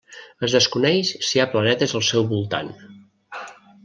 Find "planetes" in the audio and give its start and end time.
1.51-1.93